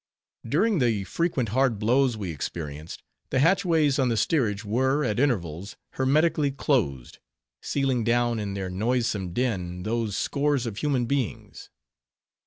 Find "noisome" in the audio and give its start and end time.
8.71-9.31